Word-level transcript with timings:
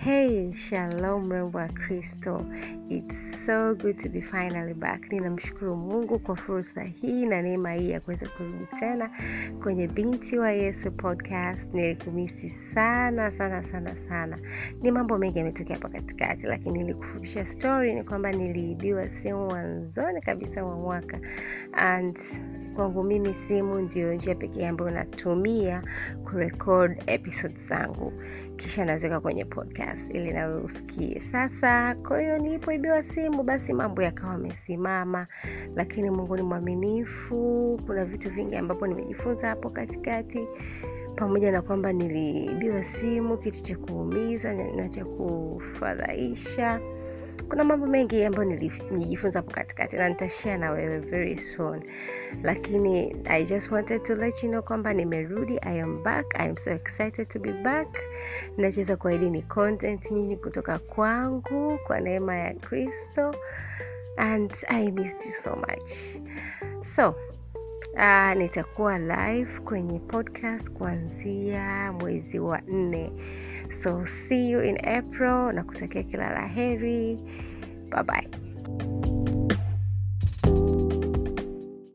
Hey, 0.00 0.50
shalom 0.54 1.26
mrembo 1.28 1.58
wa 1.58 1.68
Kristo. 1.68 2.44
It's 2.88 3.44
so 3.46 3.74
good 3.74 3.98
to 3.98 4.08
be 4.08 4.20
finally 4.20 4.72
back. 4.72 5.00
Ninamshukuru 5.12 5.76
Mungu 5.76 6.18
kwa 6.18 6.36
fursa 6.36 6.82
hii 6.82 7.26
na 7.26 7.42
neema 7.42 7.72
hii 7.72 7.90
ya 7.90 8.00
kuweza 8.00 8.28
kurudi 8.28 8.66
tena 8.80 9.10
kwenye 9.62 9.88
Binti 9.88 10.38
wa 10.38 10.50
Yesu 10.52 10.90
podcast. 10.92 11.74
Nilikumisi 11.74 12.48
sana 12.48 13.30
sana 13.30 13.62
sana 13.62 13.96
sana. 13.96 14.38
Ni 14.82 14.90
mambo 14.90 15.18
mengi 15.18 15.38
yametokea 15.38 15.76
hapa 15.76 15.88
katikati, 15.88 16.46
lakini 16.46 16.78
nilikufupisha 16.78 17.46
story 17.46 17.94
ni 17.94 18.04
kwamba 18.04 18.32
niliibiwa 18.32 19.10
simu 19.10 19.46
mwanzoni 19.46 20.20
kabisa 20.20 20.64
mwa 20.64 20.76
mwaka 20.76 21.20
and 21.72 22.18
kwangu 22.76 23.02
mimi 23.02 23.34
simu 23.34 23.78
ndio 23.80 24.14
njia 24.14 24.34
pekee 24.34 24.66
ambayo 24.68 24.90
natumia 24.90 25.82
kurekod 26.24 27.02
episodes 27.06 27.68
zangu. 27.68 28.12
Kisha 28.56 28.84
naziweka 28.84 29.20
kwenye 29.20 29.44
podcast 29.44 30.14
ili 30.14 30.32
nawe 30.32 30.60
usikie. 30.60 31.20
Sasa 31.20 31.94
kwa 31.94 32.20
hiyo 32.20 32.38
nilipoibiwa 32.38 33.02
simu 33.02 33.42
basi 33.42 33.72
mambo 33.72 34.02
yakawa 34.02 34.34
amesimama 34.34 35.26
lakini 35.76 36.10
mungu 36.10 36.36
ni 36.36 36.42
mwaminifu. 36.42 37.80
Kuna 37.86 38.04
vitu 38.04 38.30
vingi 38.30 38.56
ambapo 38.56 38.86
nimejifunza 38.86 39.48
hapo 39.48 39.70
katikati. 39.70 40.46
Pamoja 41.16 41.52
na 41.52 41.62
kwamba 41.62 41.92
niliibiwa 41.92 42.84
simu 42.84 43.38
kitu 43.38 43.62
cha 43.62 43.76
kuumiza 43.76 44.54
na 44.54 44.88
cha 44.88 45.04
kufadhaisha 45.04 46.80
kuna 47.48 47.64
mambo 47.64 47.86
mengi 47.86 48.24
ambayo 48.24 48.44
nilijifunza 48.44 49.38
hapo 49.38 49.50
katikati 49.50 49.96
na 49.96 50.08
nitashare 50.08 50.58
na 50.58 50.70
wewe 50.70 50.98
very 50.98 51.38
soon. 51.38 51.82
Lakini 52.42 53.16
i 53.24 53.44
just 53.44 53.70
wanted 53.72 54.02
to 54.02 54.14
let 54.14 54.42
you 54.42 54.48
know 54.50 54.62
kwamba 54.62 54.92
nimerudi 54.94 55.58
i 55.62 55.80
am 55.80 56.02
back 56.02 56.26
i 56.40 56.48
am 56.48 56.56
so 56.56 56.70
excited 56.70 57.28
to 57.28 57.38
be 57.38 57.52
back. 57.52 57.88
Nachoweza 58.56 58.96
kuahidi 58.96 59.30
ni 59.30 59.42
content 59.42 60.10
nyinyi 60.10 60.36
kutoka 60.36 60.78
kwangu 60.78 61.78
kwa 61.86 62.00
neema 62.00 62.36
ya 62.36 62.54
kristo. 62.54 63.34
And 64.16 64.52
i 64.68 64.90
missed 64.90 65.26
you 65.26 65.32
so 65.32 65.56
much. 65.56 65.90
So 66.84 67.14
uh, 67.94 68.34
nitakuwa 68.38 68.98
live 68.98 69.60
kwenye 69.60 69.98
podcast 69.98 70.70
kuanzia 70.70 71.92
mwezi 71.92 72.38
wa 72.38 72.60
nne. 72.60 73.12
So 73.82 74.06
see 74.06 74.50
you 74.50 74.62
in 74.62 74.88
april 74.88 75.52
na 75.54 75.64
kutakia 75.64 76.02
kila 76.02 76.30
la 76.30 76.46
heri. 76.46 77.18
Bye 77.90 78.02
bye 78.02 79.19